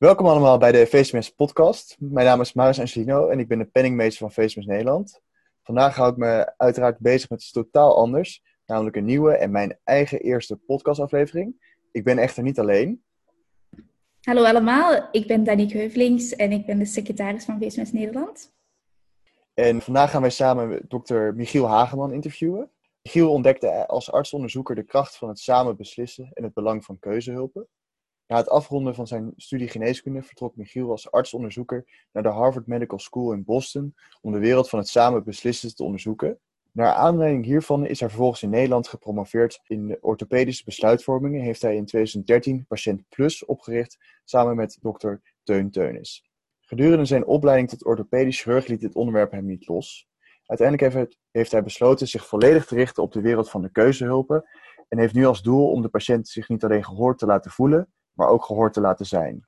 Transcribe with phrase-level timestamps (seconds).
[0.00, 1.96] Welkom allemaal bij de VCMS podcast.
[1.98, 5.20] Mijn naam is Maris Angelino en ik ben de penningmeester van VCMS Nederland.
[5.62, 9.78] Vandaag hou ik me uiteraard bezig met iets totaal anders, namelijk een nieuwe en mijn
[9.84, 11.76] eigen eerste podcastaflevering.
[11.92, 13.02] Ik ben echter niet alleen.
[14.20, 18.52] Hallo allemaal, ik ben Danique Heuvelings en ik ben de secretaris van VCMS Nederland.
[19.54, 22.70] En vandaag gaan wij samen dokter Michiel Hageman interviewen.
[23.02, 27.68] Michiel ontdekte als artsonderzoeker de kracht van het samen beslissen en het belang van keuzehulpen.
[28.30, 32.98] Na het afronden van zijn studie geneeskunde vertrok Michiel als artsonderzoeker naar de Harvard Medical
[32.98, 36.38] School in Boston om de wereld van het samen beslissen te onderzoeken.
[36.72, 41.76] Naar aanleiding hiervan is hij vervolgens in Nederland gepromoveerd in orthopedische besluitvorming en heeft hij
[41.76, 46.30] in 2013 Patiënt Plus opgericht samen met dokter Teun Teunis.
[46.60, 50.08] Gedurende zijn opleiding tot orthopedisch chirurg liet dit onderwerp hem niet los.
[50.46, 54.44] Uiteindelijk heeft hij besloten zich volledig te richten op de wereld van de keuzehulpen
[54.88, 57.88] en heeft nu als doel om de patiënt zich niet alleen gehoord te laten voelen,
[58.20, 59.46] maar ook gehoord te laten zijn.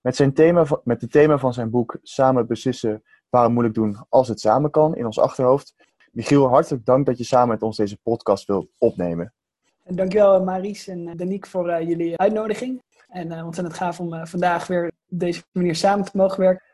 [0.00, 4.28] Met, zijn thema, met het thema van zijn boek Samen beslissen waarom moeilijk doen als
[4.28, 5.74] het samen kan in ons achterhoofd.
[6.12, 9.34] Michiel, hartelijk dank dat je samen met ons deze podcast wilt opnemen.
[9.82, 12.82] En dankjewel Maries en Danique voor uh, jullie uitnodiging.
[13.08, 16.66] En uh, ontzettend gaaf om uh, vandaag weer op deze manier samen te mogen werken.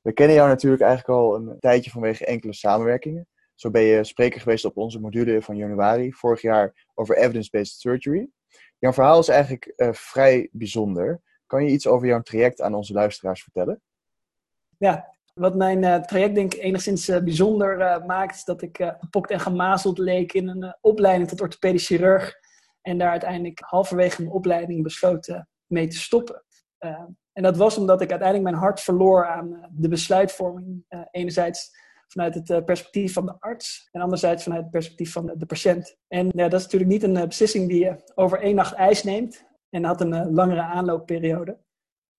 [0.00, 3.26] We kennen jou natuurlijk eigenlijk al een tijdje vanwege enkele samenwerkingen.
[3.54, 8.28] Zo ben je spreker geweest op onze module van januari vorig jaar over evidence-based surgery.
[8.78, 11.20] Jouw verhaal is eigenlijk uh, vrij bijzonder.
[11.46, 13.82] Kan je iets over jouw traject aan onze luisteraars vertellen?
[14.78, 19.30] Ja, wat mijn uh, traject denk ik enigszins uh, bijzonder maakt, is dat ik gepokt
[19.30, 22.34] en gemazeld leek in een opleiding tot orthopedisch chirurg.
[22.80, 26.44] En daar uiteindelijk halverwege mijn opleiding besloten mee te stoppen.
[27.32, 30.84] en dat was omdat ik uiteindelijk mijn hart verloor aan de besluitvorming.
[31.10, 31.70] enerzijds
[32.12, 35.96] vanuit het uh, perspectief van de arts en anderzijds vanuit het perspectief van de, patiënt.
[36.08, 39.02] En ja, dat is natuurlijk niet een uh, beslissing die je over één nacht ijs
[39.02, 41.58] neemt en had een uh, langere aanloopperiode.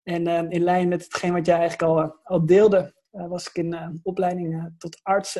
[0.02, 4.74] En in lijn met hetgeen wat jij eigenlijk al, al deelde, was ik in opleiding
[4.78, 5.38] tot arts,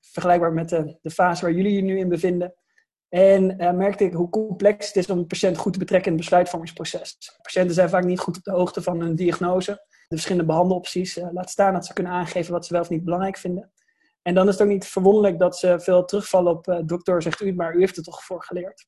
[0.00, 2.54] vergelijkbaar met de, de fase waar jullie je nu in bevinden.
[3.08, 6.26] En merkte ik hoe complex het is om een patiënt goed te betrekken in het
[6.26, 7.16] besluitvormingsproces.
[7.42, 11.20] Patiënten zijn vaak niet goed op de hoogte van hun diagnose, de verschillende behandelopties.
[11.32, 13.72] laat staan dat ze kunnen aangeven wat ze wel of niet belangrijk vinden.
[14.28, 17.40] En dan is het ook niet verwonderlijk dat ze veel terugvallen op uh, dokter, zegt
[17.40, 18.86] u, maar u heeft er toch voor geleerd.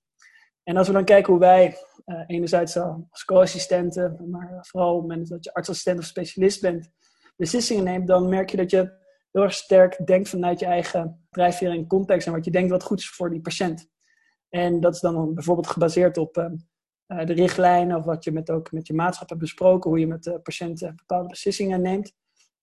[0.62, 5.44] En als we dan kijken hoe wij, uh, enerzijds als co-assistenten, maar vooral op dat
[5.44, 6.90] je artsassistent of specialist bent,
[7.36, 8.92] beslissingen neemt, dan merk je dat je
[9.32, 12.82] heel erg sterk denkt vanuit je eigen drijfveer en context en wat je denkt wat
[12.82, 13.88] goed is voor die patiënt.
[14.48, 18.72] En dat is dan bijvoorbeeld gebaseerd op uh, de richtlijnen of wat je met, ook
[18.72, 22.12] met je maatschap hebt besproken, hoe je met de patiënten bepaalde beslissingen neemt.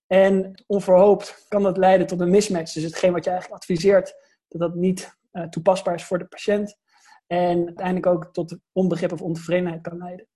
[0.08, 2.72] En onverhoopt kan dat leiden tot een mismatch.
[2.72, 4.14] Dus hetgeen wat je eigenlijk adviseert,
[4.48, 6.78] dat dat niet uh, toepasbaar is voor de patiënt.
[7.26, 10.26] En uiteindelijk ook tot onbegrip of ontevredenheid kan leiden.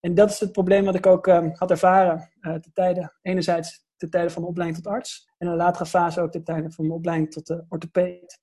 [0.00, 3.84] En dat is het probleem wat ik ook um, had ervaren uh, te tijden, enerzijds
[3.96, 5.30] ten tijde van opleiding tot arts.
[5.38, 8.40] En in een latere fase ook ten tijde van opleiding tot uh, orthopeed.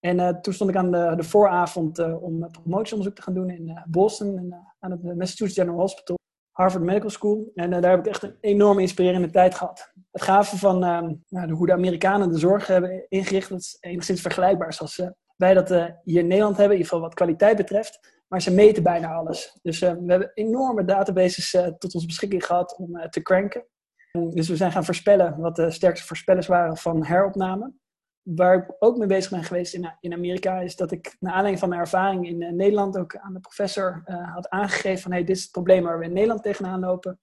[0.00, 4.54] En toen stond ik aan de, de vooravond om promotieonderzoek te gaan doen in Boston,
[4.78, 6.16] aan het Massachusetts General Hospital.
[6.50, 7.50] Harvard Medical School.
[7.54, 9.92] En daar heb ik echt een enorme inspirerende tijd gehad.
[10.18, 14.20] Het gave van uh, nou, hoe de Amerikanen de zorg hebben ingericht, dat is enigszins
[14.20, 15.68] vergelijkbaar zoals uh, wij dat
[16.04, 18.16] hier in Nederland hebben, in ieder geval wat kwaliteit betreft.
[18.28, 19.58] Maar ze meten bijna alles.
[19.62, 23.66] Dus we hebben enorme databases tot onze beschikking gehad om te cranken.
[24.30, 27.72] dus we zijn gaan voorspellen wat de sterkste voorspellers waren van heropname
[28.22, 31.58] waar ik ook mee bezig ben geweest in, in Amerika, is dat ik naar aanleiding
[31.58, 34.02] van mijn ervaring in Nederland ook aan de professor
[34.34, 37.18] had aangegeven van hey, dit is het probleem waar we in Nederland tegenaan lopen.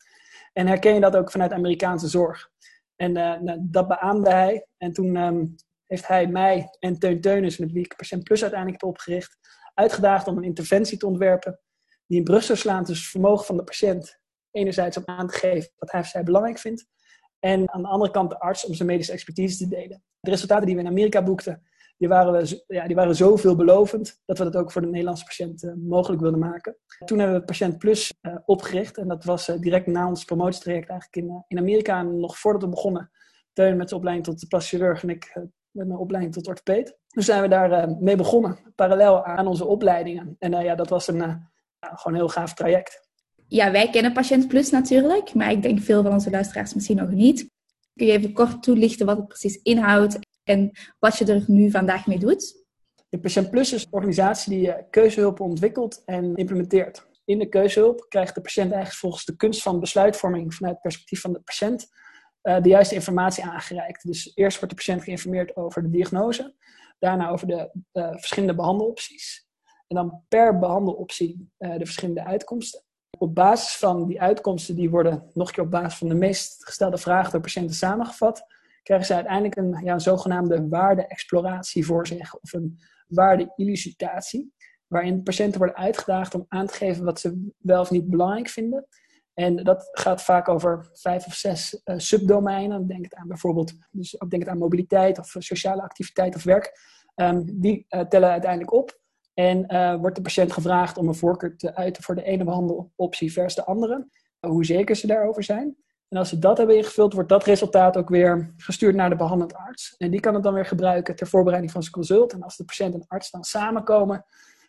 [0.53, 2.49] En herken je dat ook vanuit Amerikaanse zorg?
[2.95, 4.67] En uh, nou, dat beaamde hij.
[4.77, 8.81] En toen um, heeft hij mij en Teun Teunis, met wie ik Patiënt Plus uiteindelijk
[8.81, 9.37] heb opgericht,
[9.73, 11.59] uitgedaagd om een interventie te ontwerpen
[12.07, 14.19] die in brug slaat tussen het vermogen van de patiënt
[14.51, 16.87] enerzijds om aan te geven wat hij of zij belangrijk vindt,
[17.39, 20.03] en aan de andere kant de arts om zijn medische expertise te delen.
[20.19, 21.63] De resultaten die we in Amerika boekten,
[21.97, 25.25] die waren, we, ja, die waren zo veelbelovend dat we dat ook voor de Nederlandse
[25.25, 26.77] patiënt uh, mogelijk wilden maken.
[27.05, 30.89] Toen hebben we Patiënt Plus uh, opgericht en dat was uh, direct na ons promotietraject
[30.89, 31.99] eigenlijk in, in Amerika.
[31.99, 33.11] En nog voordat we begonnen,
[33.53, 35.33] Teun met zijn opleiding tot plastisch chirurg en ik
[35.71, 36.97] met mijn opleiding tot orthopeed.
[37.07, 40.35] Dus zijn we daar mee begonnen, parallel aan onze opleidingen.
[40.39, 41.49] En ja, dat was een
[41.79, 43.05] gewoon heel gaaf traject
[43.47, 47.09] ja, wij kennen Patiënt Plus natuurlijk, maar ik denk veel van onze luisteraars misschien nog
[47.09, 47.49] niet.
[47.93, 52.07] Kun je even kort toelichten wat het precies inhoudt en wat je er nu vandaag
[52.07, 52.63] mee doet?
[53.09, 57.07] De Plus is een organisatie die keuzehulp ontwikkelt en implementeert.
[57.25, 61.21] In de keuzehulp krijgt de patiënt eigenlijk volgens de kunst van besluitvorming vanuit het perspectief
[61.21, 61.87] van de patiënt
[62.43, 64.07] uh, de juiste informatie aangereikt.
[64.07, 66.55] Dus eerst wordt de patiënt geïnformeerd over de diagnose,
[66.99, 69.47] daarna over de uh, verschillende behandelopties.
[69.87, 72.83] En dan per behandeloptie de verschillende uitkomsten.
[73.17, 76.65] op basis van die uitkomsten, die worden nog een keer op basis van de meest
[76.65, 78.45] gestelde vragen door patiënten samengevat,
[78.85, 84.53] krijgen ze uiteindelijk een, ja, zogenaamde waarde-exploratie voor zich, of een waarde-illucitatie,
[84.87, 88.87] waarin patiënten worden uitgedaagd om aan te geven wat ze wel of niet belangrijk vinden.
[89.33, 92.87] En dat gaat vaak over vijf of zes uh, subdomeinen.
[92.87, 96.79] Denk het aan bijvoorbeeld, dus ook denk het aan mobiliteit of sociale activiteit of werk.
[97.15, 98.99] Um, die uh, tellen uiteindelijk op.
[99.33, 99.67] En
[99.99, 103.65] wordt de patiënt gevraagd om een voorkeur te uiten voor de ene behandeloptie versus de
[103.65, 104.07] andere.
[104.39, 105.75] hoe zeker ze daarover zijn.
[106.09, 109.55] En als ze dat hebben ingevuld, wordt dat resultaat ook weer gestuurd naar de behandelend
[109.55, 109.95] arts.
[109.97, 112.33] En die kan het dan weer gebruiken ter voorbereiding van zijn consult.
[112.33, 114.25] En als de patiënt en arts dan samenkomen,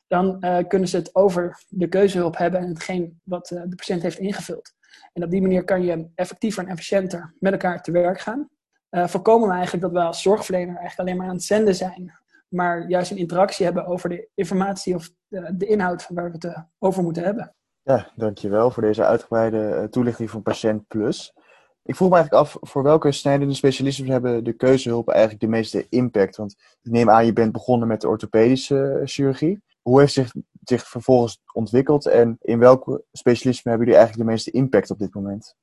[0.06, 4.02] dan uh, kunnen ze het over de keuzehulp hebben en hetgeen wat uh, de patiënt
[4.02, 4.74] heeft ingevuld.
[5.12, 8.48] En op die manier kan je effectiever en efficiënter met elkaar te werk gaan.
[8.90, 12.18] Uh, voorkomen we eigenlijk dat we als zorgverlener eigenlijk alleen maar aan het zenden zijn,
[12.48, 16.64] maar juist een interactie hebben over de informatie of de, de inhoud waar we het
[16.78, 17.55] over moeten hebben.
[17.86, 21.34] Ja, dankjewel voor deze uitgebreide toelichting van Patiënt Plus.
[21.82, 25.86] Ik vroeg me eigenlijk af, voor welke snijdende specialisten hebben de keuzehulpen eigenlijk de meeste
[25.88, 26.36] impact?
[26.36, 29.62] Want ik neem aan, je bent begonnen met de orthopedische chirurgie.
[29.82, 30.32] Hoe heeft zich,
[30.64, 35.14] zich vervolgens ontwikkeld en in welke specialismen hebben jullie eigenlijk de meeste impact op dit
[35.14, 35.56] moment?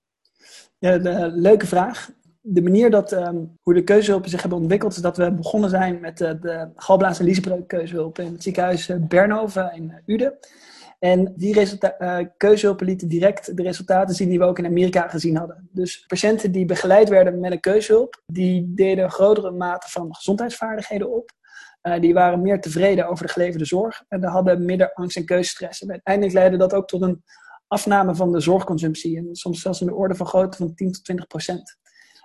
[0.77, 2.11] Ja, de, leuke vraag.
[2.41, 5.99] De manier dat, um, hoe de keuzehulpen zich hebben ontwikkeld, is dat we begonnen zijn
[5.99, 10.33] met de galblaas- en liesbreuk keuzehulp in het ziekenhuis Bernhoven in Uden.
[11.03, 15.35] En die uh, keuzehulpen lieten direct de resultaten zien die we ook in Amerika gezien
[15.35, 15.69] hadden.
[15.71, 21.13] Dus patiënten die begeleid werden met een keuzehulp, die deden een grotere mate van gezondheidsvaardigheden
[21.13, 21.31] op.
[21.81, 25.81] Uh, die waren meer tevreden over de geleverde zorg en hadden minder angst en keuzestress.
[25.81, 27.23] En uiteindelijk leidde dat ook tot een
[27.67, 29.17] afname van de zorgconsumptie.
[29.17, 31.77] En soms zelfs in de orde van grootte van 10 tot 20 procent.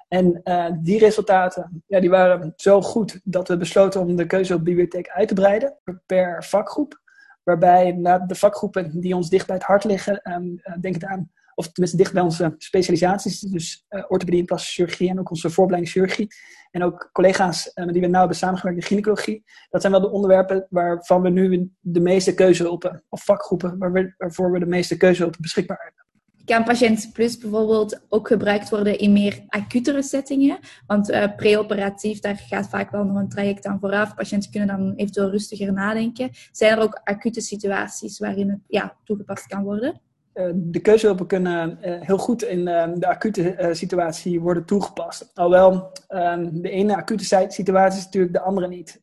[0.08, 4.54] En uh, die resultaten ja, die waren zo goed dat we besloten om de keuze
[4.54, 7.06] op bibliotheek uit te breiden per vakgroep.
[7.48, 11.30] Waarbij de vakgroepen die ons dicht bij het hart liggen, um, uh, denk het aan
[11.54, 15.50] of tenminste dicht bij onze specialisaties, dus uh, orthopedie en plastische chirurgie en ook onze
[15.50, 16.28] voorbereiding chirurgie.
[16.70, 19.44] En ook collega's die we nauw hebben samengewerkt in gynaecologie.
[19.70, 24.14] Dat zijn wel de onderwerpen waarvan we nu de meeste keuzehulpen, of vakgroepen, waar we,
[24.18, 26.07] waarvoor we de meeste keuzehulpen beschikbaar hebben.
[26.48, 30.58] Kan Patiënt Plus bijvoorbeeld ook gebruikt worden in meer acutere settingen?
[30.86, 34.14] Want uh, preoperatief, daar gaat vaak wel nog een traject aan vooraf.
[34.14, 36.30] Patiënten kunnen dan eventueel rustiger nadenken.
[36.52, 40.00] Zijn er ook acute situaties waarin het ja, toegepast kan worden?
[40.32, 45.30] Eh, de keuzehulpen kunnen uh, heel goed in de acute situatie worden toegepast.
[45.34, 49.00] Alhoewel ehm, de ene acute situatie is natuurlijk de andere niet.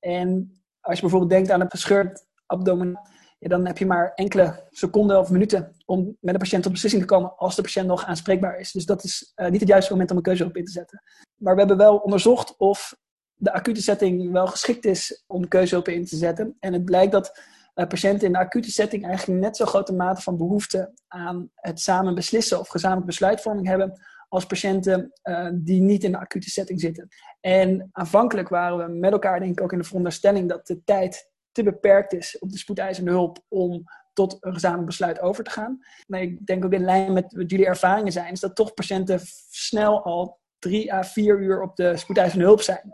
[0.00, 3.00] En als je bijvoorbeeld denkt aan een gescheurd abdomen,
[3.38, 7.08] dan heb je maar enkele seconden of minuten om met een patiënt tot beslissing te
[7.08, 8.72] komen als de patiënt nog aanspreekbaar is.
[8.72, 11.02] Dus dat is niet het juiste moment om een keuzehulp in te zetten.
[11.36, 12.96] Maar we hebben wel onderzocht of
[13.34, 16.56] de acute setting wel geschikt is om keuzehulp in te zetten.
[16.60, 17.40] En het blijkt dat
[17.74, 21.80] uh, patiënten in de acute setting eigenlijk net zo grote mate van behoefte aan het
[21.80, 26.80] samen beslissen of gezamenlijk besluitvorming hebben als patiënten uh, die niet in de acute setting
[26.80, 27.08] zitten.
[27.40, 31.27] En aanvankelijk waren we met elkaar denk ik ook in de veronderstelling dat de tijd
[31.52, 35.78] te beperkt is op de spoedeisende hulp om tot een gezamenlijk besluit over te gaan.
[36.06, 39.20] Maar ik denk ook in lijn met wat jullie ervaringen zijn, is dat toch patiënten
[39.50, 42.92] snel al drie à vier uur op de spoedeisende hulp zijn.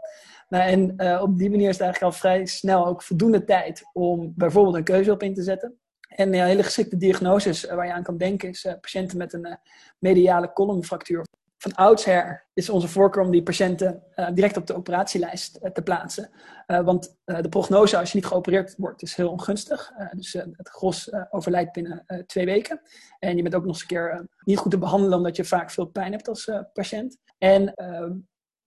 [0.49, 3.82] Nou, en uh, op die manier is het eigenlijk al vrij snel ook voldoende tijd
[3.92, 5.78] om bijvoorbeeld een keuze op in te zetten.
[6.08, 9.32] En ja, hele geschikte diagnoses uh, waar je aan kan denken is uh, patiënten met
[9.32, 9.58] een
[9.99, 11.25] mediale columnfractuur.
[11.64, 14.02] Van oudsher is onze voorkeur om die patiënten
[14.35, 16.30] direct op de operatielijst te plaatsen.
[16.66, 19.92] want de prognose als je niet geopereerd wordt is heel ongunstig.
[20.12, 22.80] dus het gros overlijdt binnen twee weken.
[23.18, 25.71] En je bent ook nog eens een keer niet goed te behandelen omdat je vaak
[25.71, 27.18] veel pijn hebt als patiënt.
[27.38, 28.11] En ehm,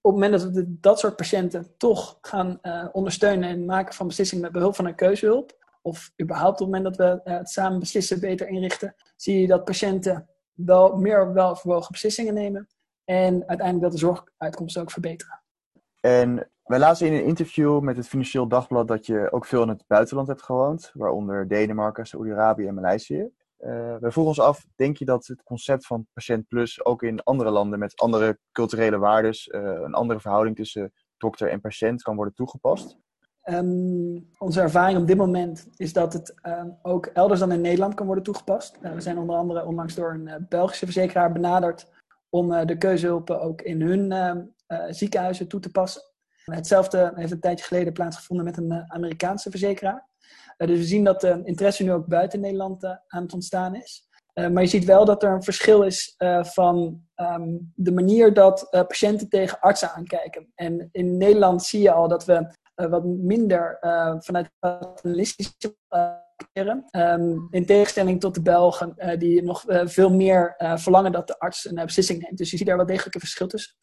[0.02, 2.60] op het moment dat we dat soort patiënten toch gaan
[2.92, 6.98] ondersteunen en maken van beslissingen met behulp van een keuzehulp, of überhaupt op het moment
[6.98, 12.34] dat we het samen beslissen beter inrichten, zie je dat patiënten wel meer welverwogen beslissingen
[12.34, 12.68] nemen
[13.08, 15.42] en uiteindelijk dat de zorguitkomsten ook verbeteren.
[16.00, 19.70] En wij lazen in een interview met het Financieel Dagblad dat je ook veel in
[19.70, 23.30] het buitenland hebt gewoond, waaronder Denemarken, Saoedi-Arabië en Maleisië.
[23.60, 27.24] Uh, we vroegen ons af, denk je dat het concept van Patiënt Plus ook in
[27.24, 32.16] andere landen met andere culturele waardes, uh, een andere verhouding tussen dokter en patiënt kan
[32.16, 32.98] worden toegepast?
[33.44, 37.94] Um, onze ervaring op dit moment is dat het um, ook elders dan in Nederland
[37.94, 38.78] kan worden toegepast.
[38.82, 41.88] Uh, we zijn onder andere onlangs door een Belgische verzekeraar benaderd
[42.30, 44.44] om de keuzehulpen ook in hun ehm,
[44.90, 46.02] ziekenhuizen toe te passen.
[46.44, 50.10] Hetzelfde heeft een tijdje geleden plaatsgevonden met een Amerikaanse verzekeraar.
[50.58, 53.76] Eh, dus we zien dat de interesse nu ook buiten Nederland eh, aan het ontstaan
[53.76, 54.06] is.
[54.52, 59.30] Maar je ziet wel dat er een verschil is van um, de manier dat patiënten
[59.30, 60.52] tegen artsen aankijken.
[60.56, 63.78] En in Nederland zie je al dat we wat minder
[64.20, 65.76] vanuit paternalistische
[66.92, 71.28] Um, in tegenstelling tot de Belgen, uh, die nog uh, veel meer uh, verlangen dat
[71.28, 72.38] de arts een beslissing neemt.
[72.38, 73.76] Dus je ziet daar wel degelijk een verschil tussen.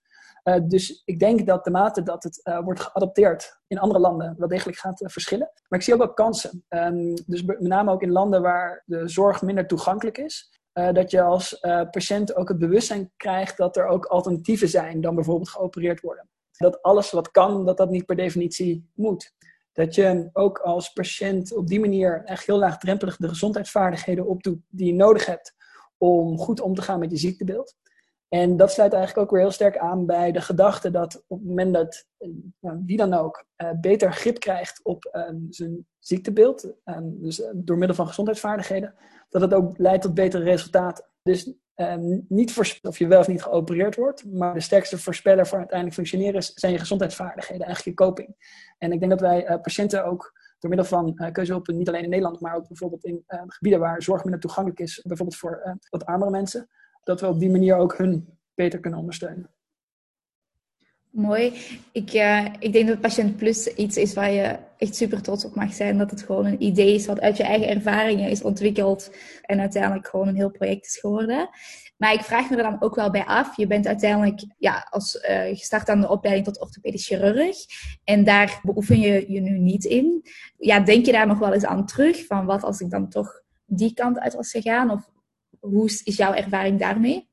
[0.62, 4.78] dus ik denk dat de mate dat het wordt geadopteerd in andere landen wel degelijk
[4.78, 5.50] gaat verschillen.
[5.68, 6.64] Maar ik zie ook wel kansen.
[6.68, 10.58] Um, dus met name ook in landen waar de zorg minder toegankelijk is.
[10.72, 11.58] dat je als
[11.90, 16.28] patiënt ook het bewustzijn krijgt dat er ook alternatieven zijn dan bijvoorbeeld geopereerd worden.
[16.56, 19.32] Dat alles wat kan, dat dat niet per definitie moet.
[19.74, 24.86] Dat je ook als patiënt op die manier echt heel laagdrempelig de gezondheidsvaardigheden opdoet die
[24.86, 25.54] je nodig hebt
[25.98, 27.76] om goed om te gaan met je ziektebeeld.
[28.28, 31.48] En dat sluit eigenlijk ook weer heel sterk aan bij de gedachte dat op het
[31.48, 32.06] moment dat
[32.58, 37.96] wie dan ook uh, beter grip krijgt op uh, zijn ziektebeeld, uh, dus door middel
[37.96, 38.94] van gezondheidsvaardigheden,
[39.28, 41.04] dat het ook leidt tot betere resultaten.
[41.22, 41.52] Dus
[42.28, 46.42] niet of je wel of niet geopereerd wordt, maar de sterkste voorspeller voor uiteindelijk functioneren
[46.42, 48.36] zijn je gezondheidsvaardigheden, eigenlijk je coping.
[48.78, 52.02] En ik denk dat wij uh, patiënten ook door middel van uh, keuzehulp, niet alleen
[52.02, 55.78] in Nederland, maar ook bijvoorbeeld in uh, gebieden waar zorg minder toegankelijk is, bijvoorbeeld voor
[55.90, 56.68] wat armere mensen,
[57.02, 59.50] dat we op die manier ook hun beter kunnen ondersteunen.
[61.14, 61.52] Mooi.
[61.92, 65.54] Ik, uh, ik denk dat Patiënt Plus iets is waar je echt super trots op
[65.54, 65.98] mag zijn.
[65.98, 69.10] Dat het gewoon een idee is wat uit je eigen ervaringen is ontwikkeld.
[69.42, 71.48] En uiteindelijk gewoon een heel project is geworden.
[71.96, 73.56] Maar ik vraag me er dan ook wel bij af.
[73.56, 77.56] Je bent uiteindelijk ja, als, uh, gestart aan de opleiding tot orthopedisch chirurg.
[78.04, 80.22] En daar beoefen je je nu niet in.
[80.58, 82.26] Ja, denk je daar nog wel eens aan terug?
[82.26, 84.90] Van wat als ik dan toch die kant uit was gegaan?
[84.90, 85.10] Of
[85.60, 87.32] hoe is jouw ervaring daarmee?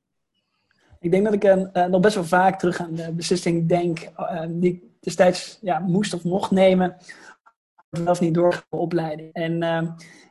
[1.02, 4.44] Ik denk dat ik uh, nog best wel vaak terug aan de beslissing denk uh,
[4.50, 6.98] die ik destijds ja, moest of mocht nemen.
[8.06, 9.34] Of niet door opleiding.
[9.34, 9.82] En uh,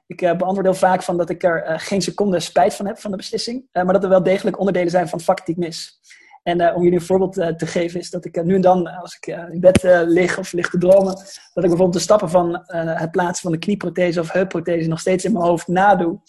[0.06, 3.16] ik beantwoord heel vaak van dat ik er geen seconde spijt van heb van de
[3.16, 3.68] beslissing.
[3.72, 6.00] maar dat er wel degelijk onderdelen zijn van het die ik mis.
[6.42, 9.26] En om jullie een voorbeeld te geven is dat ik nu en dan, als ik
[9.26, 13.42] in bed lig of lig te dromen, dat ik bijvoorbeeld de stappen van het plaatsen
[13.42, 16.20] van de knieprothese of heupprothese nog steeds in mijn hoofd nadoe.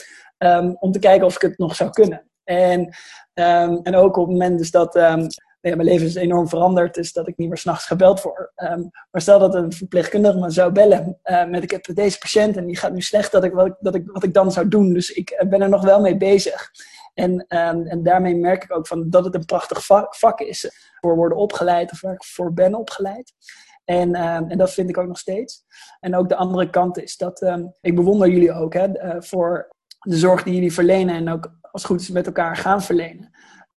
[0.80, 2.31] Om te kijken of ik het nog zou kunnen.
[2.44, 2.96] En
[3.34, 5.28] Um, en ook op het moment dus dat um,
[5.62, 8.52] ja, mijn leven is enorm veranderd, is dat ik niet meer s'nachts gebeld word.
[8.56, 12.58] Um, maar stel dat een verpleegkundige me zou bellen uh, met ik heb deze patiënt
[12.58, 14.94] en die gaat nu slecht, dat ik, wat, dat ik, wat ik dan zou doen.
[14.94, 16.70] Dus ik eh, ben er nog wel mee bezig.
[17.14, 20.72] En, en daarmee merk ik ook van dat het een prachtig vak, vak is.
[21.00, 23.34] Voor worden opgeleid of waar ik voor ben opgeleid.
[23.86, 25.64] En, en dat vind ik ook nog steeds.
[26.00, 27.46] En ook de andere kant is dat
[27.82, 28.88] ik bewonder jullie ook hè,
[29.22, 29.70] voor
[30.00, 33.32] de zorg die jullie verlenen en ook als goed met elkaar gaan verlenen.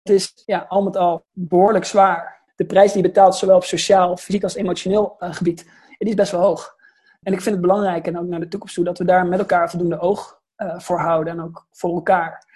[0.03, 2.41] Het is ja, al met al behoorlijk zwaar.
[2.55, 5.65] De prijs die je betaalt, zowel op sociaal, fysiek als emotioneel uh, gebied,
[5.97, 6.75] die is best wel hoog.
[7.21, 9.39] En ik vind het belangrijk, en ook naar de toekomst toe, dat we daar met
[9.39, 12.51] elkaar voldoende oog uh, voor houden en ook voor elkaar.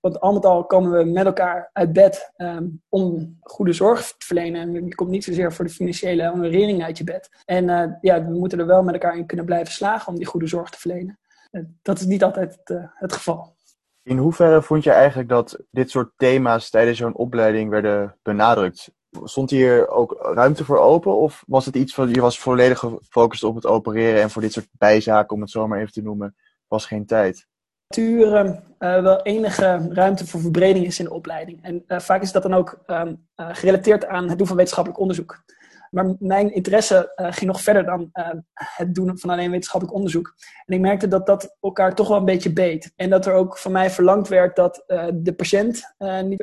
[0.00, 4.26] Want al met al komen we met elkaar uit bed um, om goede zorg te
[4.26, 4.60] verlenen.
[4.60, 7.30] En je komt niet zozeer voor de financiële honorering uit je bed.
[7.44, 10.26] En uh, ja, we moeten er wel met elkaar in kunnen blijven slagen om die
[10.26, 11.18] goede zorg te verlenen.
[11.82, 12.58] dat is niet altijd
[12.94, 13.54] het geval.
[14.04, 18.90] In hoeverre vond je eigenlijk dat dit soort thema's tijdens zo'n opleiding werden benadrukt?
[19.24, 21.16] Stond hier ook ruimte voor open?
[21.16, 24.52] Of was het iets van je was volledig gefocust op het opereren en voor dit
[24.52, 27.46] soort bijzaken, om het zo maar even te noemen, was geen tijd?
[27.88, 31.62] Natuur uh, wel enige ruimte voor verbreding is in de opleiding.
[31.62, 35.00] En uh, vaak is dat dan ook um, uh, gerelateerd aan het doen van wetenschappelijk
[35.00, 35.42] onderzoek.
[35.94, 40.34] Maar mijn interesse uh, ging nog verder dan uh, het doen van alleen wetenschappelijk onderzoek.
[40.66, 42.92] En ik merkte dat dat elkaar toch wel een beetje beet.
[42.96, 45.94] En dat er ook van mij verlangd werd dat uh, de patiënt,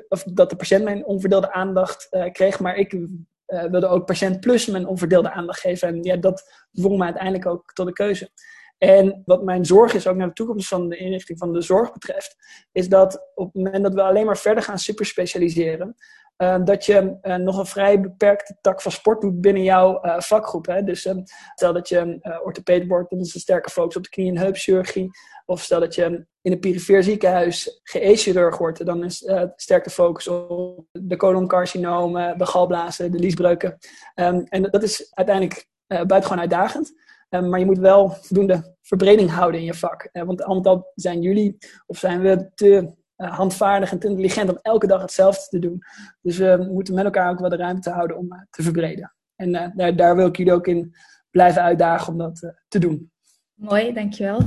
[0.08, 2.98] of dat de patiënt mijn onverdeelde aandacht kreeg, maar ik
[3.46, 5.88] wilde ook patiënt plus mijn onverdeelde aandacht geven.
[5.88, 8.30] En ja, dat dwong me uiteindelijk ook tot de keuze.
[8.78, 11.94] En wat mijn zorg is, ook naar de toekomst van de inrichting van de zorg
[11.94, 12.36] betreft,
[12.72, 15.96] is dat op het moment dat we alleen maar verder gaan superspecialiseren,
[16.44, 20.20] uh, dat je uh, nog een vrij beperkte tak van sport doet binnen jouw uh,
[20.20, 20.66] vakgroep.
[20.66, 20.84] Hè?
[20.84, 21.10] Dus
[21.54, 25.10] stel dat je uh, wordt, dan is een sterke focus op de knie- en heupchirurgie.
[25.46, 30.86] Of stel dat je in een perifeer ziekenhuis GE-chirurg wordt, dan is sterke focus op
[30.92, 33.78] de coloncarcinomen, de galblazen, de liesbreuken.
[34.14, 36.94] En dat is uiteindelijk buitengewoon uitdagend.
[37.30, 40.10] Maar je moet wel voldoende verbreding houden in je vak.
[40.12, 45.02] want allemaal zijn jullie, of zijn we te handvaardig en te intelligent om elke dag
[45.02, 45.84] hetzelfde te doen.
[46.22, 49.14] Dus we moeten met elkaar ook wel de ruimte houden om uh, te verbreden.
[49.36, 50.96] En uh, daar, daar, wil ik jullie ook in
[51.30, 53.12] blijven uitdagen om dat te doen.
[53.54, 54.40] Mooi, dankjewel.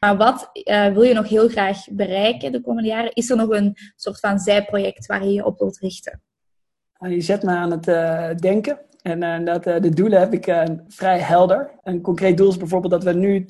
[0.00, 0.50] Maar wat
[0.92, 3.14] wil je nog heel graag bereiken de komende jaren?
[3.14, 6.22] Is er nog een soort van zijproject waar je je op wilt richten?
[6.98, 7.84] Nou, je zet me aan het
[8.42, 8.78] denken.
[9.02, 11.70] En uh, dat, uh, de doelen heb ik uh, vrij helder.
[11.82, 13.46] Een concreet doel is bijvoorbeeld dat we nu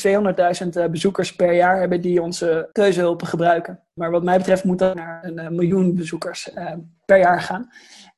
[0.84, 3.80] 200.000 bezoekers per jaar hebben die onze keuzehulpen gebruiken.
[3.92, 6.50] Maar wat mij betreft moet dat naar een miljoen bezoekers
[7.04, 7.68] per jaar gaan.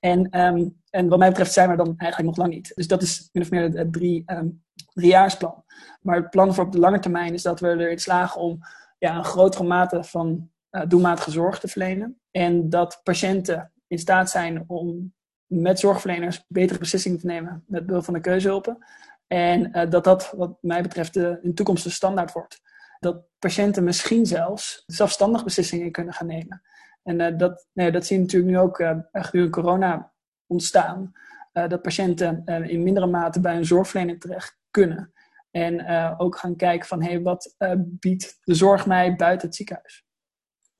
[0.00, 2.72] En, um, en wat mij betreft zijn we dan eigenlijk nog lang niet.
[2.74, 4.62] Dus dat is min of meer de, drie um,
[4.92, 5.64] driejaarsplan.
[6.00, 8.58] Maar het plan voor op de lange termijn is dat we erin slagen om
[8.98, 10.50] ja, een grotere mate van
[10.88, 12.18] doelmatige zorg te verlenen.
[12.30, 15.12] En dat patiënten in staat zijn om
[15.46, 18.78] met zorgverleners betere beslissingen te nemen met behulp van de keuzehulpen.
[19.26, 22.60] En uh, dat dat, wat mij betreft, de, in toekomst de standaard wordt.
[23.00, 26.62] Dat patiënten misschien zelfs zelfstandig beslissingen kunnen gaan nemen.
[27.02, 30.12] En uh, dat, nee, dat zie je natuurlijk nu ook uh, gedurende corona
[30.46, 31.12] ontstaan.
[31.52, 35.12] dat patiënten in mindere mate bij een zorgverlener terecht kunnen.
[35.50, 35.86] En
[36.18, 40.03] ook gaan kijken van, hé, hey, wat biedt de zorg mij buiten het ziekenhuis?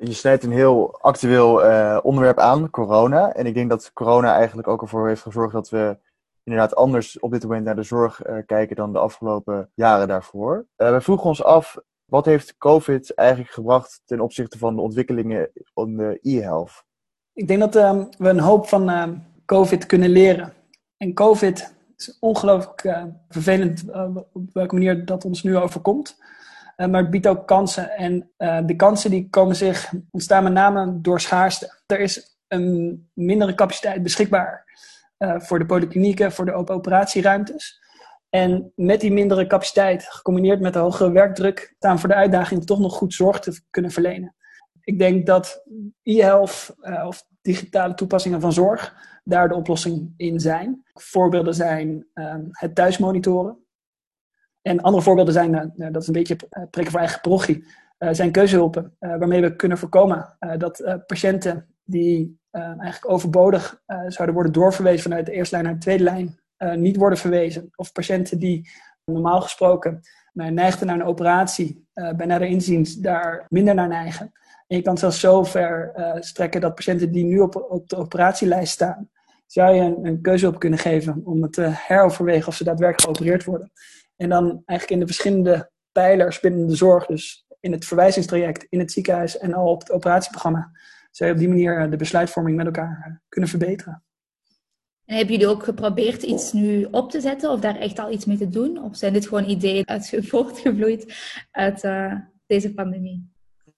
[0.07, 3.33] Je snijdt een heel actueel uh, onderwerp aan, corona.
[3.33, 5.99] En ik denk dat corona eigenlijk ook ervoor heeft gezorgd dat we
[6.43, 10.67] inderdaad anders op dit moment naar de zorg uh, kijken dan de afgelopen jaren daarvoor.
[10.77, 15.51] Uh, we vroegen ons af, wat heeft COVID eigenlijk gebracht ten opzichte van de ontwikkelingen
[15.75, 16.85] in de e-health?
[17.33, 19.09] Ik denk dat um, we een hoop van uh,
[19.47, 20.53] COVID kunnen leren.
[20.97, 23.85] En COVID is ongelooflijk vervelend
[24.33, 26.17] op welke manier dat ons nu overkomt.
[26.77, 27.91] Uh, maar het biedt ook kansen.
[27.91, 31.81] En uh, de kansen die komen zich, ontstaan met name door schaarste.
[31.87, 34.65] Er is een mindere capaciteit beschikbaar
[35.19, 37.83] uh, voor de polyklinieken, voor de open operatieruimtes.
[38.29, 42.79] En met die mindere capaciteit, gecombineerd met de hogere werkdruk, staan voor de uitdaging toch
[42.79, 44.35] nog goed zorg te kunnen verlenen.
[44.81, 45.63] Ik denk dat
[46.03, 46.75] e-health
[47.07, 50.83] of digitale toepassingen van zorg daar de oplossing in zijn.
[50.93, 52.07] Voorbeelden zijn
[52.51, 53.64] het thuismonitoren.
[54.67, 56.37] En andere voorbeelden zijn, uh, dat is een beetje
[56.71, 57.65] prikken voor eigen parochie,
[57.99, 58.97] zijn keuzehulpen.
[58.99, 65.55] waarmee we kunnen voorkomen dat patiënten die eigenlijk overbodig zouden worden doorverwezen vanuit de eerste
[65.55, 66.41] lijn naar de tweede lijn,
[66.81, 67.71] niet worden verwezen.
[67.77, 68.71] Of patiënten die
[69.05, 70.01] normaal gesproken
[70.33, 74.33] neigden naar een operatie, bij nader inziens daar minder naar neigen.
[74.67, 78.73] En je kan zelfs zo ver strekken dat patiënten die nu op, op de operatielijst
[78.73, 79.11] staan,
[79.47, 83.45] zou je een, een keuzehulp kunnen geven om het te heroverwegen of ze daadwerkelijk geopereerd
[83.45, 83.71] worden.
[84.17, 88.79] En dan eigenlijk in de verschillende pijlers binnen de zorg, dus in het verwijzingstraject, in
[88.79, 90.71] het ziekenhuis en al op het operatieprogramma,
[91.11, 94.03] zou je op die manier eh, de besluitvorming met elkaar eh, kunnen verbeteren.
[95.05, 98.25] En hebben jullie ook geprobeerd iets nu op te zetten of daar echt al iets
[98.25, 98.83] mee te doen?
[98.83, 101.15] Of zijn dit gewoon ideeën uit, voortgevloeid
[101.51, 102.15] uit uh,
[102.47, 103.33] deze pandemie?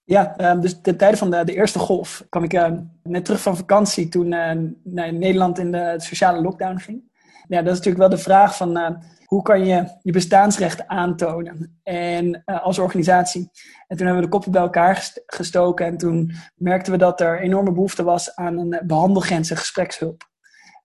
[0.04, 2.72] Ja, um, dus ten tijde van de, de, eerste golf kwam ik uh,
[3.02, 7.02] net terug van vakantie toen uh, naar Nederland in de sociale lockdown ging.
[7.48, 12.42] Ja, dat is natuurlijk wel de vraag van hoe kan je je bestaansrecht aantonen en,
[12.46, 13.50] uh, als organisatie.
[13.86, 17.40] En toen hebben we de koppen bij elkaar gestoken en toen merkten we dat er
[17.40, 20.28] enorme behoefte was aan een behandelgrens en gesprekshulp.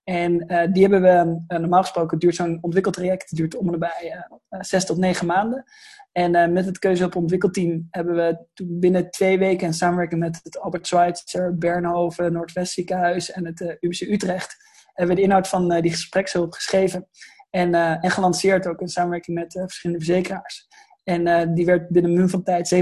[0.04, 4.86] En uh, die hebben we, normaal gesproken duurt zo'n ontwikkeltraject, duurt om en bij zes
[4.86, 5.64] tot negen maanden.
[6.12, 10.86] En met het keuzehulp ontwikkelteam hebben we binnen twee weken in samenwerking met het Albert
[10.86, 14.56] Schweitzer, Bernhoven, Noordwest Ziekenhuis en het UMC Utrecht,
[14.92, 17.08] hebben we de inhoud van die gesprekshulp geschreven.
[17.52, 20.68] En, uh, en gelanceerd ook in samenwerking met uh, verschillende verzekeraars.
[21.04, 22.74] En uh, die werd binnen een minuut van tijd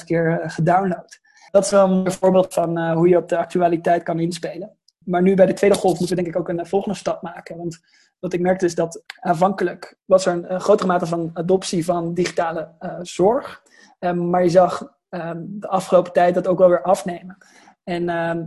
[0.00, 1.20] 27.000 keer gedownload.
[1.50, 4.76] Dat is wel een voorbeeld van hoe je op de actualiteit kan inspelen.
[4.98, 7.56] Maar nu bij de tweede golf moeten we denk ik ook een volgende stap maken.
[7.56, 7.78] Want
[8.18, 12.68] wat ik merkte is dat aanvankelijk was er een, grotere mate van adoptie van digitale
[13.00, 13.62] zorg.
[13.98, 17.36] Um, maar je zag um, de afgelopen tijd dat ook wel weer afnemen.
[17.84, 18.02] En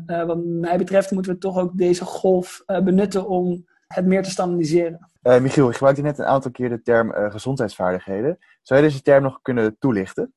[0.08, 4.30] uh, wat mij betreft moeten we toch ook deze golf benutten om het meer te
[4.30, 5.10] standaardiseren.
[5.28, 8.38] Uh, Michiel, je gebruikte net een aantal keer de term uh, gezondheidsvaardigheden.
[8.62, 10.34] Zou je deze term nog kunnen toelichten?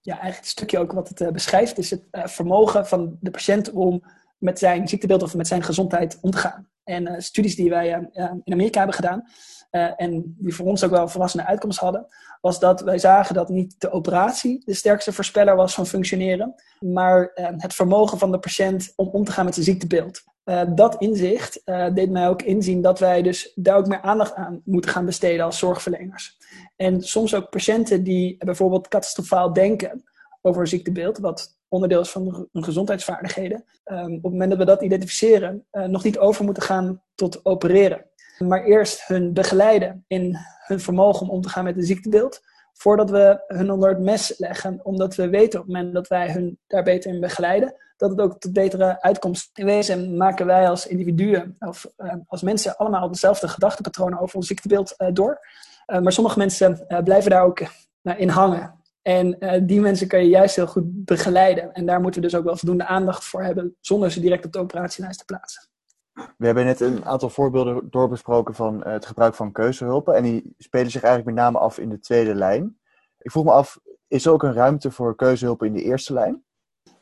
[0.00, 3.70] Ja, eigenlijk het stukje ook wat het uh, beschrijft is het vermogen van de patiënt
[3.70, 4.02] om
[4.38, 6.68] met zijn ziektebeeld of met zijn gezondheid om te gaan.
[6.84, 8.08] En studies die wij
[8.44, 9.24] in Amerika hebben gedaan,
[9.72, 12.06] en die voor ons ook wel verrassende uitkomst hadden,
[12.40, 17.30] was dat wij zagen dat niet de operatie de sterkste voorspeller was van functioneren, maar
[17.34, 20.22] het vermogen van de patiënt om om te gaan met zijn ziektebeeld.
[20.44, 21.62] Uh, dat inzicht
[21.94, 25.44] deed mij ook inzien dat wij dus daar ook meer aandacht aan moeten gaan besteden
[25.44, 26.38] als zorgverleners.
[26.76, 30.02] En soms ook patiënten die bijvoorbeeld catastrofaal denken
[30.40, 34.82] over een ziektebeeld, wat onderdeel is van hun gezondheidsvaardigheden, op het moment dat we dat
[34.82, 38.04] identificeren, nog niet over moeten gaan tot opereren.
[38.46, 42.40] Maar eerst hun begeleiden in hun vermogen om om te gaan met een ziektebeeld,
[42.72, 46.32] voordat we hun onder het mes leggen, omdat we weten op het moment dat wij
[46.32, 50.68] hun daar beter in begeleiden, dat het ook tot betere uitkomsten in wezen maken wij
[50.68, 55.46] als individuen of uh, als mensen allemaal dezelfde gedachtepatronen over ons ziektebeeld uh, door.
[55.86, 57.60] Uh, maar sommige mensen blijven daar ook
[58.16, 58.80] in hangen.
[59.02, 61.72] En die mensen kan je juist heel goed begeleiden.
[61.72, 64.52] En daar moeten we dus ook wel voldoende aandacht voor hebben, zonder ze direct op
[64.52, 65.71] de operatielijst te plaatsen.
[66.12, 70.14] We hebben net een aantal voorbeelden doorbesproken van het gebruik van keuzehulpen.
[70.14, 72.78] En die spelen zich eigenlijk met name af in de tweede lijn.
[73.18, 76.44] Ik vroeg me af, is er ook een ruimte voor keuzehulpen in de eerste lijn?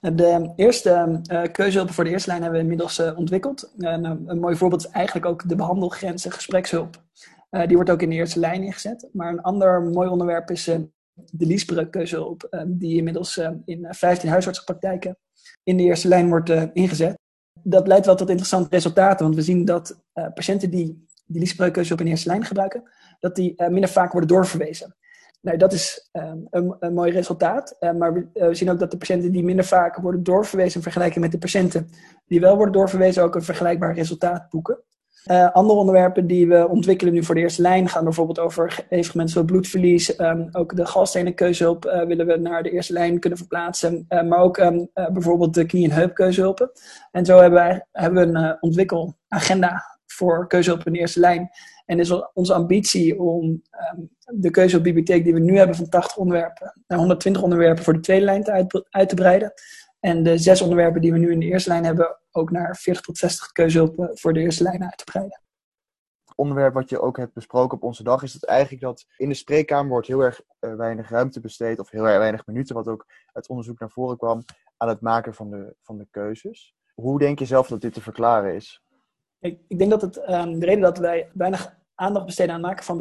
[0.01, 3.73] De eerste uh, keuzehulpen voor de eerste lijn hebben we inmiddels uh, ontwikkeld.
[3.77, 3.93] Uh,
[4.27, 7.03] een mooi voorbeeld is eigenlijk ook de behandelgrenzen gesprekshulp.
[7.67, 9.09] die wordt ook in de eerste lijn ingezet.
[9.13, 10.65] Maar een ander mooi onderwerp is
[11.15, 15.19] de liesbreukkeuze die inmiddels in 15 huisartsenpraktijken
[15.63, 17.19] in de eerste lijn wordt ingezet.
[17.63, 20.01] Dat leidt wel tot interessante resultaten, want we zien dat
[20.35, 22.83] patiënten die die liesbreukkeuze op in eerste lijn gebruiken,
[23.21, 24.95] dat die minder vaak worden doorverwezen.
[25.41, 27.77] Nou, dat is ehm, een, een, mooi resultaat.
[27.81, 30.83] Uh, maar we, we, zien ook dat de patiënten die minder vaak worden doorverwezen in
[30.83, 31.89] vergelijking met de patiënten
[32.27, 34.79] die wel worden doorverwezen ook een vergelijkbaar resultaat boeken.
[35.27, 39.45] Uh, andere onderwerpen die we ontwikkelen nu voor de eerste lijn gaan bijvoorbeeld over eventueel
[39.45, 40.19] bloedverlies.
[40.19, 44.07] Um, ook de galstenenkeuzelhulp willen we naar de eerste lijn kunnen verplaatsen.
[44.09, 46.71] maar ook um, bijvoorbeeld de knie- en heupkeuzehulpen.
[47.11, 51.51] En zo hebben, wij, hebben we een ontwikkelagenda voor keuzehulp in de eerste lijn.
[51.87, 56.75] En is onze ambitie om um, de keuzebibliotheek die we nu hebben van 80 onderwerpen
[56.87, 59.53] naar 120 onderwerpen voor de tweede lijn te uit, te breiden.
[60.01, 63.03] En de zes onderwerpen die we nu in de eerste lijn hebben ook naar 40
[63.03, 65.43] tot 60 keuzehulpen voor de eerste lijn uit te breiden.
[66.35, 69.35] Onderwerp wat je ook hebt besproken op onze dag is dat eigenlijk dat in de
[69.35, 73.07] spreekkamer wordt heel erg uh, weinig ruimte besteed of heel erg weinig minuten, wat ook
[73.33, 74.45] uit onderzoek naar voren kwam,
[74.77, 76.75] aan het maken van de, van de keuzes.
[76.95, 78.83] Hoe denk je zelf dat dit te verklaren is?
[79.39, 82.69] Ik, ik denk dat het um, de reden dat wij weinig aandacht besteden aan het
[82.69, 82.97] maken van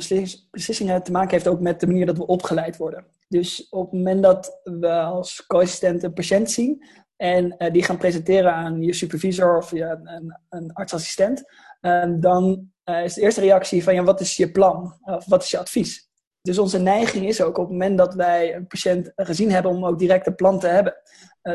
[0.52, 3.06] beslissingen te maken heeft ook met de manier dat we opgeleid worden.
[3.28, 6.86] Dus op het moment dat we als co-assistent een patiënt zien
[7.16, 11.44] en uh, die gaan presenteren aan je supervisor of je, een, een artsassistent,
[11.82, 14.98] uh, dan uh, is de eerste reactie van ja, wat is je plan?
[15.02, 16.10] Of wat is je advies?
[16.42, 19.86] Dus onze neiging is ook op het moment dat wij een patiënt gezien hebben om
[19.86, 20.96] ook direct een plan te hebben.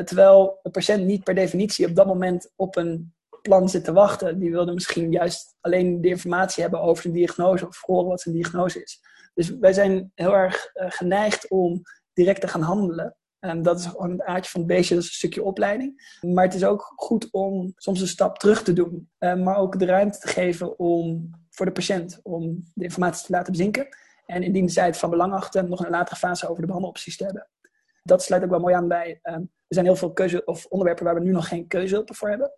[0.05, 3.15] terwijl een patiënt niet per definitie op dat moment op een
[3.49, 4.39] plan zit te wachten.
[4.39, 8.35] Die wilde misschien juist alleen de informatie hebben over zijn diagnose of horen wat zijn
[8.35, 9.01] diagnose is.
[9.35, 13.17] Dus wij zijn heel erg uh, geneigd om direct te gaan handelen.
[13.39, 16.19] En dat is gewoon het aardje van het beestje, dat is een stukje opleiding.
[16.21, 19.11] Maar het is ook goed om soms een stap terug te doen.
[19.19, 23.33] Uh, maar ook de ruimte te geven om, voor de patiënt om de informatie te
[23.33, 23.89] laten bezinken.
[24.27, 27.25] En indien zij het van belang achten, nog een latere fase over de behandelopties te
[27.25, 27.49] hebben.
[28.03, 29.21] Dat sluit ook wel mooi aan bij.
[29.23, 32.29] Uh, er zijn heel veel keuze of onderwerpen waar we nu nog geen keuzehulpen voor
[32.29, 32.53] hebben.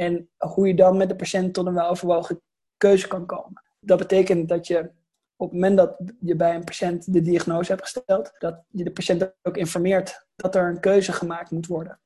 [0.00, 2.42] En hoe je dan met de patiënt tot een weloverwogen
[2.76, 3.62] keuze kan komen.
[3.80, 4.90] Dat betekent dat je
[5.36, 8.92] op het moment dat je bij een patiënt de diagnose hebt gesteld, dat je de
[8.92, 12.00] patiënt ook informeert dat er een keuze gemaakt moet worden.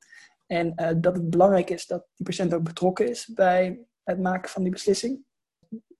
[0.45, 4.49] En uh, dat het belangrijk is dat die patiënt ook betrokken is bij het maken
[4.49, 5.23] van die beslissing.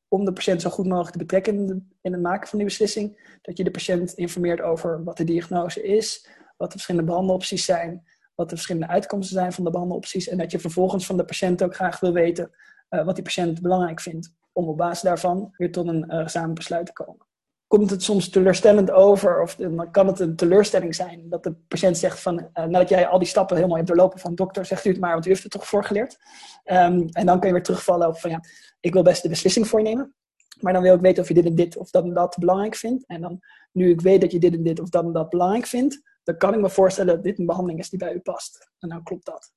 [0.08, 3.38] Om de patiënt zo goed mogelijk te betrekken in, in het maken van die beslissing.
[3.42, 6.28] Dat je de patiënt informeert over wat de diagnose is,
[6.58, 8.04] wat de verschillende behandelopties zijn,
[8.36, 10.28] wat de verschillende uitkomsten zijn van de behandelopties.
[10.28, 12.52] En dat je vervolgens van de patiënt ook graag wil weten
[12.90, 14.34] uh, wat die patiënt belangrijk vindt.
[14.52, 17.26] Om op basis daarvan weer tot een uh, gezamenlijk besluit te komen.
[17.68, 21.98] Komt het soms teleurstellend over, of dan kan het een teleurstelling zijn dat de patiënt
[21.98, 24.90] zegt van, uh, nadat jij al die stappen helemaal hebt doorlopen van dokter, zegt u
[24.90, 26.18] het maar, want u heeft het toch voorgeleerd.
[26.66, 28.40] Um, en dan kun je weer terugvallen op van ja,
[28.80, 30.16] ik wil best de beslissing voor nemen.
[30.60, 32.76] Maar dan wil ik weten of je dit en dit of dat en dat belangrijk
[32.76, 33.06] vindt.
[33.06, 33.40] En dan,
[33.72, 36.38] nu ik weet dat je dit en dit of dat en dat belangrijk vindt, dan
[36.38, 38.70] kan ik me voorstellen dat dit een behandeling is die bij u past.
[38.80, 39.54] En dan klopt dat.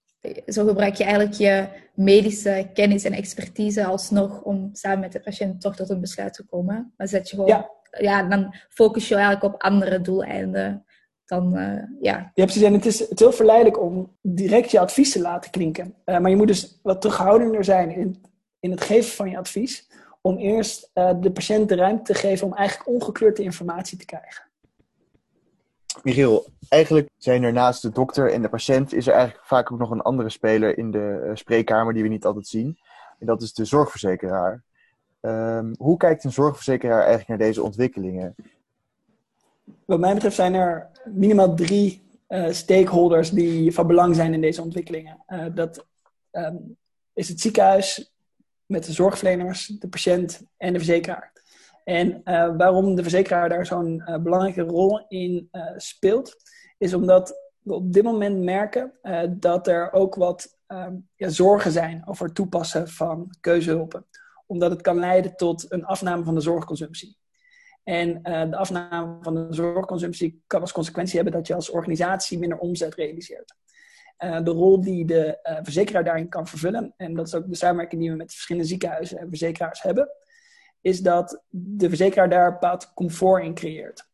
[0.46, 5.61] Zo gebruik je eigenlijk je medische kennis en expertise alsnog om samen met de patiënt
[5.61, 6.92] toch tot een besluit te komen.
[6.96, 7.70] Dan zet je gewoon, ja.
[7.98, 10.85] ja dan focus je eigenlijk op andere doeleinden.
[11.24, 12.31] Dan, uh, ja.
[12.35, 12.62] ja, precies.
[12.62, 15.94] En het is, het is heel verleidelijk om direct je advies te laten klinken.
[16.04, 18.24] Uh, maar je moet dus wat terughoudender zijn in,
[18.61, 19.88] in het geven van je advies.
[20.20, 24.47] Om eerst uh, de patiënt de ruimte te geven om eigenlijk ongekleurde informatie te krijgen.
[26.02, 29.78] Michiel, eigenlijk zijn er naast de dokter en de patiënt is er eigenlijk vaak ook
[29.78, 32.78] nog een andere speler in de uh, spreekkamer die we niet altijd zien.
[33.18, 34.62] En dat is de zorgverzekeraar.
[35.20, 38.34] Um, hoe kijkt een zorgverzekeraar eigenlijk naar deze ontwikkelingen?
[39.84, 44.62] Wat mij betreft zijn er minimaal drie uh, stakeholders die van belang zijn in deze
[44.62, 45.24] ontwikkelingen.
[45.28, 45.87] Uh, dat
[46.32, 46.76] um,
[47.12, 48.12] is het ziekenhuis
[48.66, 51.32] met de zorgverleners, de patiënt en de verzekeraar.
[51.88, 56.37] En uh, waarom de verzekeraar daar zo'n uh, belangrijke rol in uh, speelt,
[56.79, 58.92] is omdat we op dit moment merken
[59.31, 64.07] dat er ook wat ehm, ja, zorgen zijn over het toepassen van keuzehulpen.
[64.46, 67.16] Omdat het kan leiden tot een afname van de zorgconsumptie.
[67.85, 72.59] En de afname van de zorgconsumptie kan als consequentie hebben dat je als organisatie minder
[72.59, 73.55] omzet realiseert.
[74.18, 78.11] de rol die de verzekeraar daarin kan vervullen, en dat is ook de samenwerking die
[78.11, 80.09] we met verschillende ziekenhuizen en verzekeraars hebben,
[80.88, 84.09] is dat de verzekeraar daar een bepaald comfort in creëert.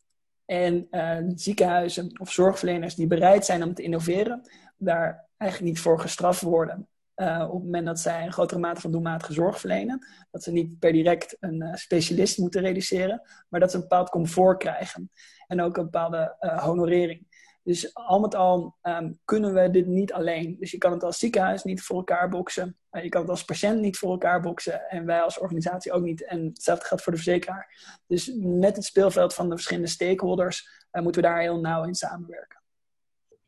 [0.44, 6.00] En uh, ziekenhuizen of zorgverleners die bereid zijn om te innoveren, daar eigenlijk niet voor
[6.00, 6.88] gestraft worden.
[7.16, 10.06] Uh, op het moment dat zij een grotere mate van doelmatige zorg verlenen.
[10.30, 14.10] Dat ze niet per direct een uh, specialist moeten reduceren, maar dat ze een bepaald
[14.10, 15.10] comfort krijgen.
[15.46, 17.26] En ook een bepaalde honorering.
[17.62, 20.56] Dus al met al ehm, kunnen we dit niet alleen.
[20.60, 22.76] Dus je kan het als ziekenhuis niet voor elkaar boksen.
[22.94, 24.88] Uh, je kan het als patiënt niet voor elkaar boksen.
[24.88, 26.24] En wij als organisatie ook niet.
[26.24, 27.98] En hetzelfde geldt voor de verzekeraar.
[28.06, 31.94] Dus met het speelveld van de verschillende stakeholders uh, moeten we daar heel nauw in
[31.94, 32.62] samenwerken.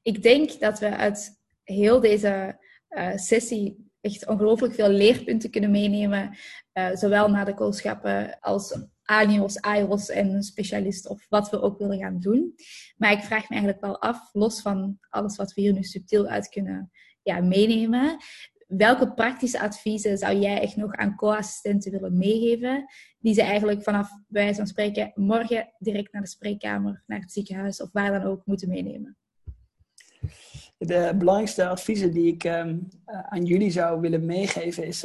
[0.02, 6.36] Ik denk dat we uit heel deze uh, sessie echt ongelooflijk veel leerpunten kunnen meenemen.
[6.92, 12.20] zowel naar de koolschappen als ANIOS, AIOS en specialist of wat we ook willen gaan
[12.20, 12.54] doen.
[12.96, 16.26] Maar ik vraag me eigenlijk wel af, los van alles wat we hier nu subtiel
[16.26, 16.90] uit kunnen
[17.22, 18.16] ja, meenemen,
[18.66, 22.84] welke praktische adviezen zou jij echt nog aan co-assistenten willen meegeven,
[23.18, 27.82] die ze eigenlijk vanaf, wijze van spreken, morgen direct naar de spreekkamer, naar het ziekenhuis
[27.82, 29.16] of waar dan ook moeten meenemen?
[30.78, 35.04] De belangrijkste adviezen die ik ehm, aan jullie zou willen meegeven is...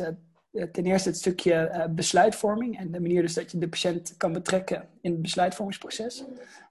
[0.52, 4.17] Eh, ten eerste het stukje eh, besluitvorming en de manier dus dat je de patiënt
[4.17, 6.24] kan betrekken in het besluitvormingsproces.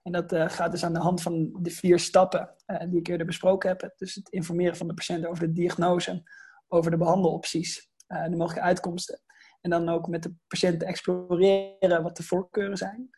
[0.03, 2.55] En dat eh, gaat dus aan de hand van de vier stappen
[2.89, 3.93] die ik eerder besproken heb.
[3.97, 6.23] Dus het informeren van de patiënt over de diagnose,
[6.71, 9.21] over de behandelopties, de mogelijke uitkomsten.
[9.61, 13.11] En dan ook met de patiënt exploreren wat de voorkeuren zijn.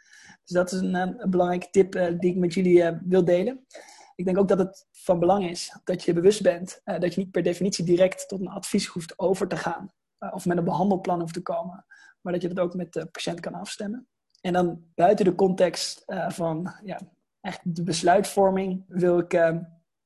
[0.45, 3.67] Dus dat is een, een belangrijke tip die ik met jullie wil delen.
[4.15, 7.31] Ik denk ook dat het van belang is dat je bewust bent dat je niet
[7.31, 9.93] per definitie direct tot een advies hoeft over te gaan.
[10.19, 11.85] Eh, of met een behandelplan hoeft te komen,
[12.21, 14.09] maar dat je dat ook met de patiënt kan afstemmen.
[14.41, 17.01] En dan buiten de context van ja,
[17.41, 19.57] echt de besluitvorming wil ik uh,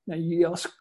[0.05, 0.77] jullie als,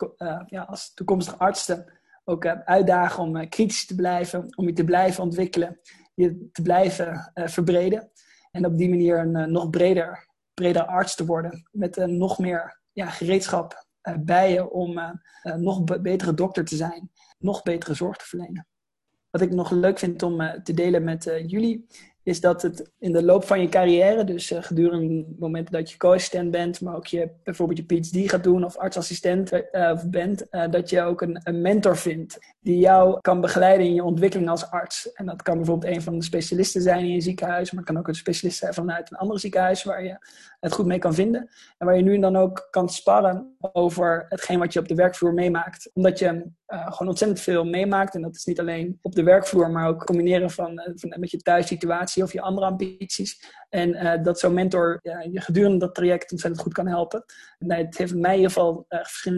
[0.45, 1.94] ja, als toekomstige artsen
[2.25, 5.79] ook uitdagen om kritisch te blijven, om je te blijven ontwikkelen,
[6.13, 8.11] je te blijven verbreden.
[8.51, 13.09] En op die manier een nog breder, breder arts te worden met nog meer ja,
[13.09, 13.87] gereedschap
[14.19, 15.21] bij je om
[15.55, 18.67] nog betere dokter te zijn, nog betere zorg te verlenen.
[19.29, 21.85] Wat ik nog leuk vind om te delen met jullie,
[22.25, 25.97] is dat het in de loop van je carrière, dus uh, gedurende momenten dat je
[25.97, 29.51] co-assistent bent, maar ook je bijvoorbeeld je PhD gaat doen of artsassistent
[30.09, 34.49] bent, dat je ook een, een, mentor vindt die jou kan begeleiden in je ontwikkeling
[34.49, 35.11] als arts.
[35.11, 37.99] En dat kan bijvoorbeeld een van de specialisten zijn in je ziekenhuis, maar het kan
[37.99, 40.17] ook een specialist zijn vanuit een ander ziekenhuis waar je
[40.59, 41.49] het goed mee kan vinden.
[41.77, 44.95] En waar je nu en dan ook kan sparren over hetgeen wat je op de
[44.95, 45.89] werkvloer meemaakt.
[45.93, 48.15] Omdat je uh, gewoon ontzettend veel meemaakt.
[48.15, 51.31] En dat is niet alleen op de werkvloer, maar ook combineren van, uh, van met
[51.31, 53.53] je thuissituatie of je andere ambities.
[53.69, 54.99] En uh, dat zo'n mentor
[55.31, 57.25] je gedurende dat traject ontzettend goed kan helpen.
[57.57, 58.85] En het heeft mij in ieder geval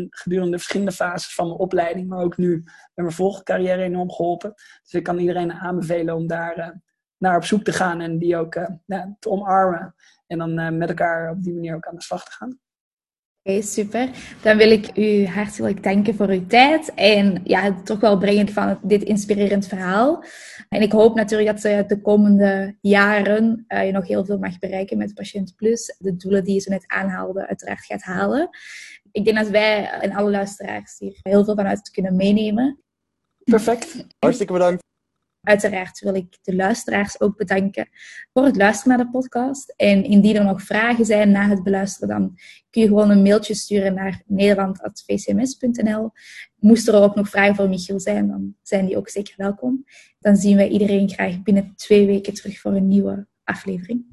[0.10, 4.54] gedurende verschillende fases van mijn opleiding, maar ook nu met mijn volgcarrière enorm geholpen.
[4.84, 6.82] Dus ik kan iedereen aanbevelen om daar
[7.18, 8.54] naar op zoek te gaan en die ook
[9.20, 9.96] te omarmen.
[10.28, 12.60] En dan met elkaar op die manier ook aan de slag te gaan.
[13.48, 14.10] Oké, super.
[14.42, 18.50] Dan wil ik u hartelijk danken voor uw tijd en ja, het toch wel brengen
[18.50, 20.24] van dit inspirerend verhaal.
[20.70, 24.60] En ik hoop natuurlijk dat ze de komende jaren uh, je nog heel veel mag
[24.60, 25.96] bereiken met Patiënt Plus.
[25.98, 28.50] De doelen die je zo net aanhaalde, uiteraard gaat halen.
[29.12, 32.80] Ik denk dat wij en alle luisteraars hier heel veel vanuit kunnen meenemen.
[33.44, 34.06] Perfect.
[34.20, 34.84] Hartstikke bedankt.
[35.48, 37.90] Uiteraard wil ik de luisteraars ook bedanken
[38.34, 39.74] voor het luisteren naar de podcast.
[39.76, 42.36] En indien er nog vragen zijn na het beluisteren, dan
[42.70, 46.12] kun je gewoon een mailtje sturen naar nederland.vcms.nl.
[46.56, 49.86] Moest er ook nog vragen voor Michiel zijn, dan zijn die ook zeker welkom.
[50.20, 54.06] Dan zien wij iedereen graag binnen twee weken terug voor een nieuwe aflevering.